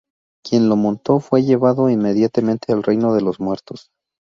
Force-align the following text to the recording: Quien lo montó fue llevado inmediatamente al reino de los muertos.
Quien 0.43 0.67
lo 0.67 0.75
montó 0.77 1.19
fue 1.19 1.43
llevado 1.43 1.87
inmediatamente 1.91 2.73
al 2.73 2.81
reino 2.81 3.13
de 3.13 3.21
los 3.21 3.39
muertos. 3.39 3.91